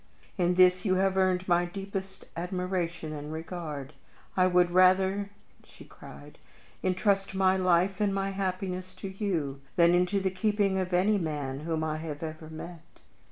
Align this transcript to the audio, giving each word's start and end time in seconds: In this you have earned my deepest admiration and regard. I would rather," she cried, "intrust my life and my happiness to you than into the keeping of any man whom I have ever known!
In 0.35 0.55
this 0.55 0.83
you 0.83 0.95
have 0.95 1.15
earned 1.15 1.47
my 1.47 1.63
deepest 1.63 2.25
admiration 2.35 3.13
and 3.13 3.31
regard. 3.31 3.93
I 4.35 4.47
would 4.47 4.71
rather," 4.71 5.29
she 5.63 5.85
cried, 5.85 6.39
"intrust 6.81 7.35
my 7.35 7.55
life 7.55 8.01
and 8.01 8.11
my 8.11 8.31
happiness 8.31 8.95
to 8.95 9.09
you 9.09 9.61
than 9.75 9.93
into 9.93 10.19
the 10.19 10.31
keeping 10.31 10.79
of 10.79 10.91
any 10.91 11.19
man 11.19 11.59
whom 11.59 11.83
I 11.83 11.97
have 11.97 12.23
ever 12.23 12.49
known! 12.49 12.79